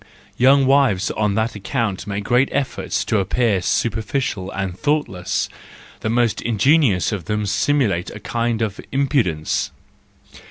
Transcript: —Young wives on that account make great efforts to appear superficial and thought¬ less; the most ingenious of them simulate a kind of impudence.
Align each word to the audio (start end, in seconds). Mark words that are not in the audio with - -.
—Young 0.35 0.65
wives 0.65 1.11
on 1.11 1.35
that 1.35 1.53
account 1.53 2.07
make 2.07 2.23
great 2.23 2.49
efforts 2.51 3.05
to 3.05 3.19
appear 3.19 3.61
superficial 3.61 4.49
and 4.49 4.75
thought¬ 4.75 5.07
less; 5.07 5.47
the 5.99 6.09
most 6.09 6.41
ingenious 6.41 7.11
of 7.11 7.25
them 7.25 7.45
simulate 7.45 8.09
a 8.09 8.19
kind 8.19 8.63
of 8.63 8.81
impudence. 8.91 9.69